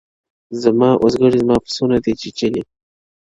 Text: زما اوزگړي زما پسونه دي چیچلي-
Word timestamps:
زما 0.61 0.89
اوزگړي 1.01 1.37
زما 1.43 1.55
پسونه 1.65 1.97
دي 2.03 2.13
چیچلي- 2.21 2.63